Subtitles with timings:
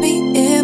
[0.00, 0.63] be in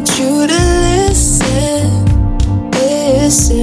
[0.00, 0.54] Want you to
[1.06, 2.04] listen,
[2.70, 3.59] listen.